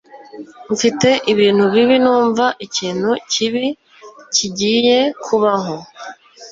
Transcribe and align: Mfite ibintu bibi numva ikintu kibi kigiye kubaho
Mfite 0.73 1.07
ibintu 1.31 1.63
bibi 1.73 1.95
numva 2.03 2.45
ikintu 2.65 3.09
kibi 3.31 3.65
kigiye 4.35 4.97
kubaho 5.23 5.75